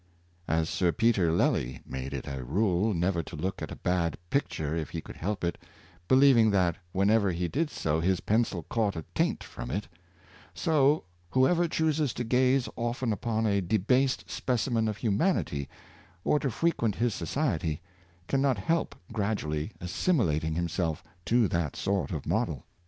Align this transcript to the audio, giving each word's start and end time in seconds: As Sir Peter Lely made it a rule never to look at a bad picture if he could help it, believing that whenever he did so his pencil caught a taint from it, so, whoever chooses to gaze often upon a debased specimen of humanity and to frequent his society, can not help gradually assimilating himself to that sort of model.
As 0.47 0.67
Sir 0.67 0.91
Peter 0.91 1.31
Lely 1.31 1.81
made 1.85 2.11
it 2.11 2.25
a 2.27 2.43
rule 2.43 2.91
never 2.91 3.21
to 3.21 3.35
look 3.35 3.61
at 3.61 3.69
a 3.71 3.75
bad 3.75 4.17
picture 4.31 4.75
if 4.75 4.89
he 4.89 4.99
could 4.99 5.15
help 5.17 5.43
it, 5.43 5.59
believing 6.07 6.49
that 6.49 6.75
whenever 6.91 7.29
he 7.31 7.47
did 7.47 7.69
so 7.69 7.99
his 7.99 8.19
pencil 8.19 8.63
caught 8.63 8.95
a 8.95 9.05
taint 9.13 9.43
from 9.43 9.69
it, 9.69 9.87
so, 10.55 11.03
whoever 11.29 11.67
chooses 11.67 12.15
to 12.15 12.23
gaze 12.23 12.67
often 12.75 13.13
upon 13.13 13.45
a 13.45 13.61
debased 13.61 14.27
specimen 14.27 14.87
of 14.87 14.97
humanity 14.97 15.69
and 16.25 16.41
to 16.41 16.49
frequent 16.49 16.95
his 16.95 17.13
society, 17.13 17.79
can 18.27 18.41
not 18.41 18.57
help 18.57 18.95
gradually 19.13 19.71
assimilating 19.79 20.55
himself 20.55 21.03
to 21.25 21.47
that 21.47 21.75
sort 21.75 22.09
of 22.09 22.25
model. 22.25 22.65